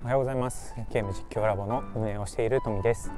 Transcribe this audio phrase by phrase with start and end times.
[0.00, 0.76] おはようございます。
[0.92, 3.10] ゲーム実況ラボの運営をしている富です。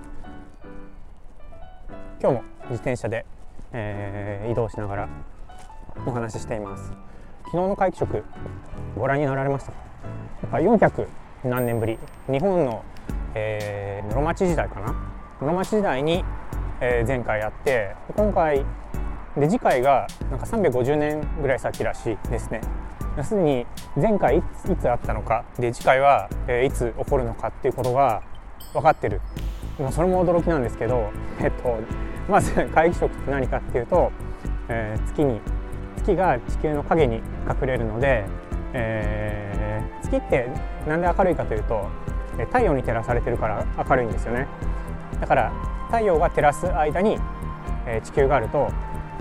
[2.18, 3.26] 今日も自転車で、
[3.72, 5.08] えー、移動しながら
[6.06, 6.84] お話ししています。
[7.44, 8.24] 昨日の皆既食
[8.96, 11.06] ご覧になられましたか？400
[11.44, 11.98] 何年ぶり。
[12.30, 12.82] 日本の、
[13.34, 14.94] えー、室町時代かな？
[15.38, 16.24] 室町時代に、
[16.80, 18.64] えー、前回やって今回
[19.36, 22.62] で次回がなんか350年ぐらい先らしいですね。
[23.20, 24.42] 要するに前回い
[24.80, 28.22] つあったのかで次回は、えー、いつ起こるのかっていうことが
[28.72, 29.20] 分かってる。
[29.78, 31.76] もうそれも驚きなんですけど、えっと、
[32.30, 34.10] まず皆既食って何かっていうと、
[34.70, 35.38] えー、月に
[35.98, 37.16] 月が地球の影に
[37.46, 38.24] 隠れるので、
[38.72, 40.48] えー、月って
[40.88, 41.86] 何で明るいかというと
[42.46, 44.46] 太陽に照らされてるから明るいんですよね。
[45.20, 45.52] だから
[45.88, 47.18] 太陽が照らす間に、
[47.86, 48.70] え、地球があると、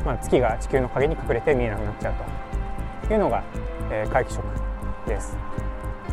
[0.05, 2.48] まあ、月が地球の影に隠れて見えなくなっちゃうと。
[3.13, 3.43] いうのが、
[3.91, 4.43] えー、皆既食
[5.07, 5.37] です。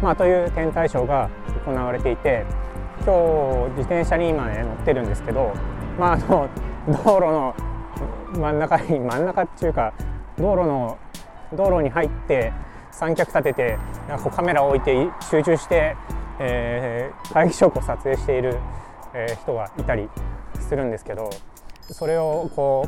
[0.02, 1.30] まあ、という天体ショーが
[1.64, 2.44] 行われていて
[3.04, 5.52] 今日自転車に今ね乗ってるんですけど、
[5.98, 6.48] まあ、あの
[7.04, 7.54] 道路の
[8.34, 9.92] 真ん中に真ん中っていうか
[10.38, 10.98] 道路の
[11.52, 12.52] 道路に入って
[12.90, 15.96] 三脚立ててなんかカメラを置いて集中して、
[16.38, 18.58] えー、皆既食を撮影している、
[19.14, 20.08] えー、人がいたり
[20.60, 21.30] するんですけど
[21.82, 22.86] それをこ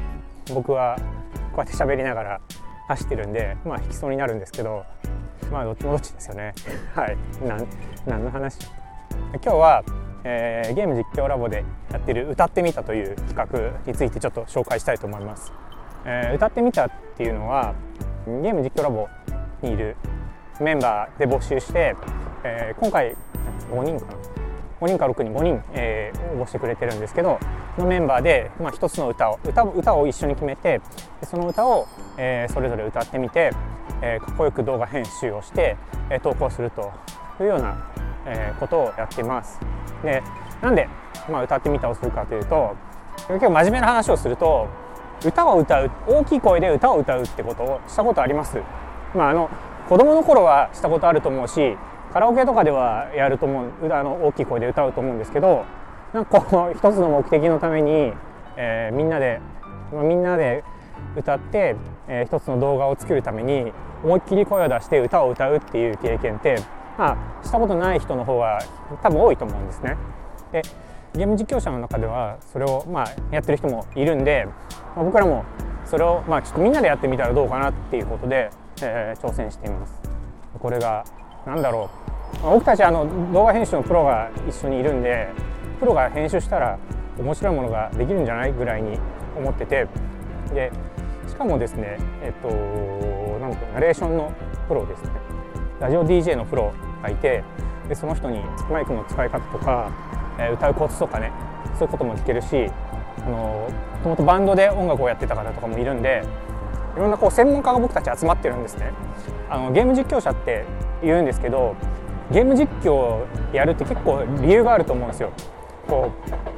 [0.51, 0.97] う僕は
[1.55, 2.41] こうやって喋りながら
[2.89, 4.85] 走ってるんでまあ引きそうになるんですけど
[5.53, 6.53] まあどっちもどっちですよね。
[6.95, 7.17] はい。
[7.47, 7.67] なん
[8.07, 8.59] 何の話？
[9.33, 9.85] 今日は、
[10.25, 15.53] えー、ゲーム実況ラボでやってる歌ってみたという企画についてちょっと紹介したいと思います、
[16.05, 17.75] えー、歌ってみたっていうのは
[18.27, 19.09] ゲーム実況ラボ
[19.63, 19.97] にいる
[20.61, 21.97] メンバーで募集して、
[22.45, 23.17] えー、今回
[23.71, 24.28] 5人かな？
[24.81, 27.39] 5人か6人5人、えー、応募してくれてるんですけど
[27.79, 30.81] のメンバーで、まあ、一つの歌を歌歌を一緒に決めて
[31.25, 33.53] その歌を、えー、それぞれ歌ってみて、
[34.03, 35.77] えー、かっこよく動画編集をして、
[36.11, 36.93] えー、投稿すると
[37.41, 37.93] いうような、
[38.27, 39.61] えー、ことをやってます。
[40.03, 40.23] で
[40.63, 40.89] なんで、
[41.31, 42.77] まあ、歌ってみたをするかというと
[43.29, 44.69] 結構真面目な話をすると
[45.25, 48.59] 歌を歌う大きい声で歌を歌うってことをしたことあります。
[49.15, 49.51] まあ、あの
[49.89, 51.77] 子供の頃はしたことあると思うし
[52.19, 55.65] カラオケとかではやると思うあの大きい声で歌うと思うんですけど
[56.13, 58.13] なんかこの 一つの目的のために、
[58.57, 59.41] えー、みんなで、
[59.93, 60.65] まあ、みんなで
[61.15, 61.77] 歌って、
[62.09, 66.57] えー、一つの動画を作るために思いっきり声を出して歌を歌うっていう経験って、
[66.99, 68.59] まあ、したことない人の方が
[69.01, 69.97] 多分多いと思うんですね。
[70.51, 70.63] で
[71.13, 74.49] ゲーム実況者の中ではそれをまあやってる人もいるんで、
[74.97, 75.45] まあ、僕らも
[75.85, 78.51] それをまあちょっとみんなでやってみたらどうかなっていうことで、
[78.83, 80.03] えー、挑戦しています。
[80.59, 81.05] これが
[81.47, 82.08] 何だろう、
[82.43, 85.29] 僕たちあの動画編集のプロが一緒にいるんで
[85.81, 86.79] プロが編集したら
[87.19, 88.99] 面白いものができるんじゃないぐらいに
[89.37, 89.89] 思ってて
[90.55, 90.71] で
[91.27, 92.49] しかもですねえっと
[93.41, 94.33] なんかナレーションの
[94.69, 95.11] プロですね。
[95.81, 96.73] ラジオ DJ のプロ
[97.03, 97.45] がいて
[97.89, 99.93] でその人にマイクの使い方とか、
[100.39, 101.33] え、歌うコツとかね
[101.79, 102.69] そういうことも聞けるし
[103.25, 103.69] も
[104.03, 106.25] ともとバンドで音楽をやってた方とかもいるんで
[106.97, 108.93] いろんなこう専門家が僕たち集まってるんですね。
[109.49, 110.65] あのゲーム実況者って
[111.03, 111.77] 言うんですけど
[112.31, 115.33] ゲーム実況をやるって結構理由があると思うんですよ。
[115.87, 116.13] こ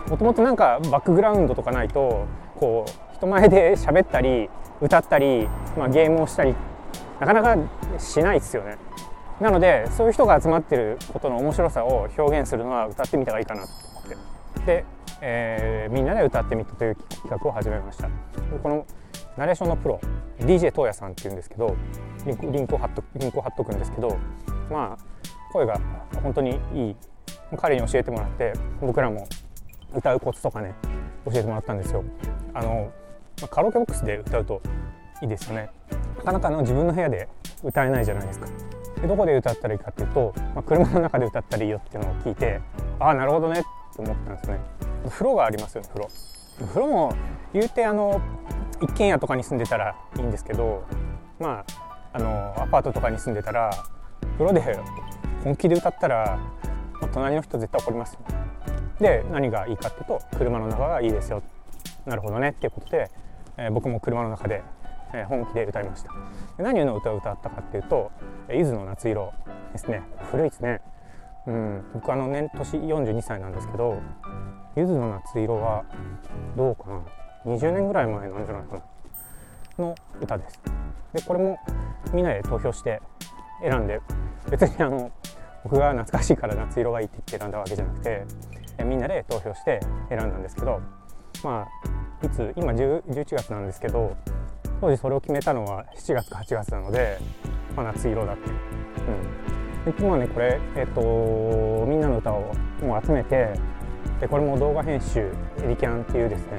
[0.07, 2.27] うもともとなんかバックグラウンドとかないと
[2.57, 4.51] こう人前で喋ったり
[4.81, 5.49] 歌ったり、
[5.79, 6.55] まあ、ゲームをしたり
[7.21, 7.57] なかなか
[7.99, 8.77] しないですよね。
[9.41, 14.67] なのでそういう人が集まってることの面白さを表現するのは歌ってみたらいいかなと思って。
[14.67, 14.85] で、
[15.21, 18.09] えー、みんなで歌ってみたという企画を始めました。
[18.63, 18.85] この
[19.37, 20.01] ナレーションのプロ
[20.41, 21.77] DJ 東也さんっていうんですけど
[22.27, 24.19] リンクリンクを貼っとリンクを貼っとくんですけど
[24.71, 25.10] まあ
[25.53, 25.79] 声が
[26.23, 26.97] 本当にいい。
[27.57, 29.27] 彼に教えてもらって僕らも
[29.95, 30.73] 歌うコツとかね
[31.25, 32.05] 教えてもらったんですよ。
[32.55, 32.91] あの、
[33.43, 34.63] ま、カラオケボックスで歌うと
[35.23, 35.71] いいですよね。
[36.19, 37.29] なかなかの自分の部屋で
[37.65, 38.47] 歌えないじゃないですか。
[39.01, 42.61] でどこで歌ったらいいかっていうと、まあ、車の中で歌ったらいいよっていうのを聞いて
[42.99, 44.59] ああなるほどねって思ったんですね。
[45.09, 46.09] 風呂がありますよね風呂。
[46.69, 47.15] 風呂も
[47.53, 48.21] 言うてあの
[48.83, 50.85] 一軒家とかに住んでたらいいんですけど
[51.39, 53.71] まああのアパートとかに住んでたら
[54.33, 54.61] 風呂で
[55.45, 56.39] 本気で歌ったら、
[57.13, 58.19] 隣の人絶対怒ります、
[59.01, 61.43] で何がいいかっていうと車の中がいいですよ。
[62.07, 62.51] なるほどね。
[62.51, 63.11] っていうことで、
[63.57, 64.63] えー、僕も車の中で、
[65.15, 66.11] えー、本気で歌いました。
[66.59, 68.11] 何の歌を歌ったかっていうと
[68.53, 69.33] 「ゆずの夏色」
[69.73, 70.03] ですね。
[70.31, 70.81] 古いですね。
[71.47, 71.85] うん。
[71.95, 73.99] 僕あの年年42歳なんですけど
[74.77, 75.85] 「ゆずの夏色」は
[76.57, 77.01] どうかな。
[77.47, 78.83] 20年ぐらい前なんじゃないかな。
[79.79, 80.61] の歌です。
[81.15, 81.59] でこれも
[82.13, 83.01] みんなで投票して
[83.63, 84.01] 選んで
[84.51, 85.11] 別にあの
[85.65, 88.25] 僕が懐かしいから夏色がいいって言って選んだわけじゃなくて
[88.85, 90.81] みんなで投票して選んだんですけど
[91.45, 91.67] ま
[92.23, 93.03] あいつ今11
[93.35, 94.17] 月なんですけど
[94.81, 97.19] 当時それを決めたのは7月か8月なので、
[97.77, 98.51] まあ、夏色だって、
[99.87, 99.91] う。
[99.91, 102.53] ん、で今ねこれ、えっと、みんなの歌を
[102.83, 103.53] もう集めて
[104.21, 105.31] でこれも動画編集
[105.63, 106.59] エリキャンっていうですね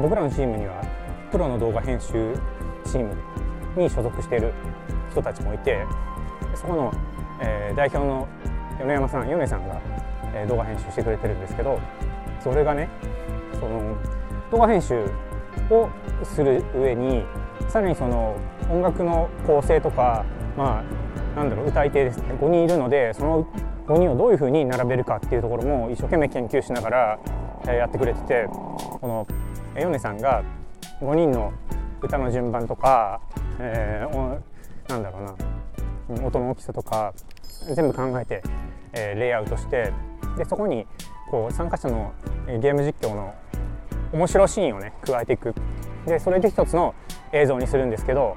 [0.00, 0.80] 僕らのチームには
[1.30, 2.34] プロの動画編集
[2.84, 3.14] チーム
[3.76, 4.52] に所属している
[5.10, 5.84] 人たちもいて
[6.54, 6.92] そこの、
[7.40, 8.28] えー、代表の
[8.78, 9.80] 米山さん米さんが、
[10.34, 11.78] えー、動画編集してくれてるんですけど
[12.42, 12.88] それがね
[13.54, 13.96] その
[14.50, 15.04] 動画編集
[15.70, 15.88] を
[16.24, 17.24] する上に
[17.68, 18.36] さらにその
[18.70, 20.24] 音楽の構成とか
[20.56, 20.82] ま
[21.34, 23.46] あなんだろう歌い手ですね5人いるのでその
[23.86, 27.18] 5人をどういうふうに並べるかっていうところも一生懸命研究しながら
[27.66, 29.26] やってくれててこの
[29.74, 30.42] 米さんが
[31.00, 31.52] 5人の
[32.02, 33.20] 歌の順番とか、
[33.58, 34.40] えー、
[34.88, 35.49] なんだろうな
[36.24, 37.14] 音の大きさとか
[37.74, 38.42] 全部考えて、
[38.92, 39.92] え、レイアウトして
[40.36, 40.86] でそこに
[41.30, 42.12] こう参加者の
[42.46, 43.34] えゲーム実況の
[44.12, 45.54] 面白シーンをね加えていく。
[46.06, 46.94] でそれで一つの
[47.32, 48.34] 映像にするんですけど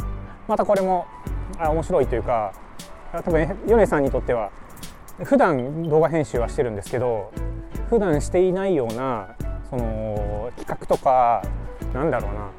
[0.48, 1.06] またこれも
[1.58, 2.54] あ面白いというか
[3.12, 4.52] 多分米さんにとっては
[5.24, 7.32] 普段動画編集はしてるんですけど
[7.90, 9.36] 普段していないような
[9.70, 11.42] その企画とか
[11.94, 12.50] なんだろうな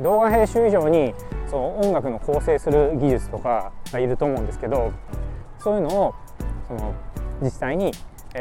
[0.00, 1.14] 動画編集以上に
[1.48, 4.92] その音楽の構成する技術とかがいると思うんですけど
[5.58, 6.14] そういうのを
[6.68, 6.94] その
[7.40, 7.92] 実際に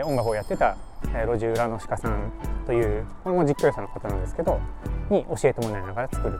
[0.03, 0.75] 音楽をやってた
[1.13, 2.31] 路地裏の鹿さん
[2.65, 4.59] というこれも実況者の方なんですけど
[5.09, 6.39] に教えてもらいながら作る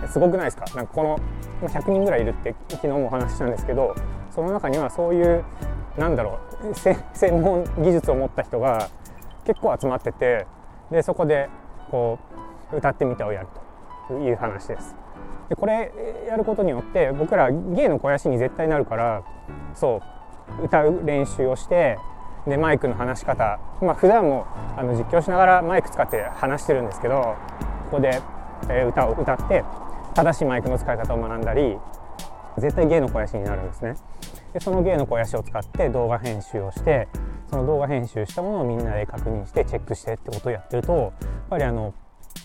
[0.00, 0.64] とすごくないですか？
[0.76, 1.18] なんかこの
[1.68, 3.96] 100人ぐらいいるって昨日もお話ししたんですけど
[4.30, 5.44] その中にはそういう
[5.98, 6.74] なんだろう
[7.14, 8.90] 専門技術を持った人が
[9.44, 10.46] 結構集まってて
[10.90, 11.48] でそこで
[11.90, 12.18] こ
[12.72, 13.48] う歌ってみたをやる
[14.08, 14.94] という話です。
[15.48, 15.92] でこれ
[16.28, 19.22] やることによって僕ら芸の肥やしに絶対なるから
[19.74, 20.02] そ
[20.60, 21.98] う歌う練習をして
[22.46, 24.46] でマイクの話し方まあ普段も
[24.76, 27.36] あの実況しながらマイク使って話してるんですけど
[27.90, 28.20] ここで、
[28.68, 29.64] え歌を歌って
[30.14, 31.76] 正しいマイクの使い方を学んだり
[32.58, 33.94] 絶対芸の肥やしになるんですね。
[34.52, 37.08] でその芸の肥やしを使って動画編集をして
[37.50, 41.12] その動画編集したものをみんなで確認してチェックしてってことをやってるとやっ
[41.50, 41.94] ぱりあの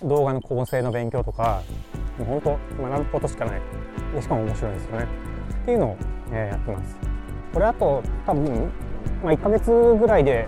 [0.04, 1.64] 動画の構成の勉強とか
[2.24, 3.62] もう本当学ぶことしかない。
[4.14, 5.08] でしかも面白いですよね。
[5.62, 5.98] っていうのを、
[6.32, 6.98] え、やってます。
[7.54, 8.72] これあと多分、
[9.24, 10.48] まあ、1ヶ月ぐらいで、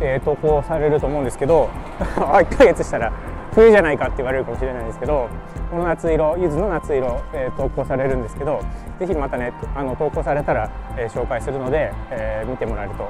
[0.00, 1.68] えー、投稿されると思うんですけど
[1.98, 3.12] 1ヶ月したら
[3.52, 5.28] 冬じゃないかって言われるかもしれないんですけど
[5.70, 8.60] この夏色ゆずの夏色、えー、投稿されるんですけど
[9.00, 13.08] ぜひまたねあの投稿されたら、えー、紹介するので、え、見てもらえると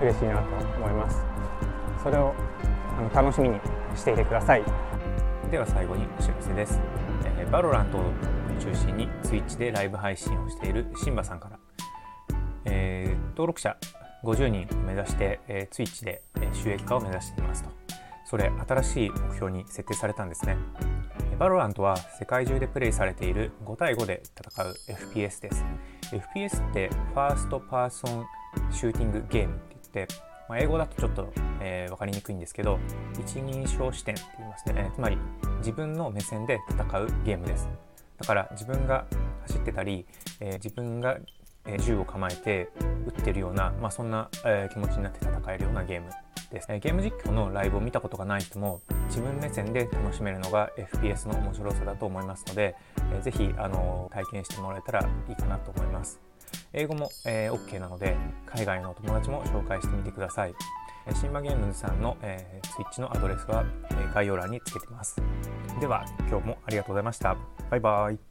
[0.00, 0.42] 嬉しいなと
[0.78, 1.24] 思います。
[2.02, 2.32] それを
[2.96, 3.60] あの楽しみに
[3.96, 4.62] していてください。
[5.50, 6.78] では最後にお知らせです、
[7.38, 8.02] えー、バロラントを
[8.60, 11.58] 中心に Twitch でライブ配信をしているシンバさんから、
[12.66, 13.74] えー、登録者
[14.24, 16.22] 50人を目指して、えー、Twitch で
[16.52, 17.70] 収益化を目指していますと。
[18.26, 20.58] それ新しい目標に設定されたんですね。
[21.38, 24.74] バロラントは世界中でプレイされている5対5で戦う
[25.14, 25.64] FPS です。
[26.12, 28.26] FPS って first person
[28.70, 32.78] shooting game って言って、まあ、英語だとちょっと、えー、分かりにくいんですけど
[33.20, 35.18] 一人称視点って言いますね、つまり
[35.58, 37.68] 自分の目線で戦うゲームです。
[38.16, 39.06] だから自分が
[39.42, 40.06] 走ってたり、
[40.40, 41.18] えー、自分が
[41.84, 42.70] 銃を構えて
[43.06, 46.10] 撃ってるような、まあ、そんな、えー、気持ちになって戦えるようなゲーム
[46.50, 52.74] です、ね、ゲーム実況のライブを見たことがない人も自分目線で楽しめるのが FPS の面白さだと思いますので、
[53.12, 56.27] えー、ぜひあの体験してもらえたらいいかなと思います。
[56.72, 58.16] 英語も、えー、OK なので
[58.46, 60.54] 海外のお友達も紹介してみてください。
[61.14, 65.16] シンバゲームズさんの、えー、Twitch のアドレスは、えー、概要欄につけてます。
[65.80, 67.36] では今日もありがとうございました。
[67.70, 68.27] バイバイ。